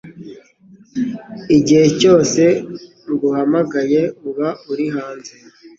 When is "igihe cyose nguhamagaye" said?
1.57-4.01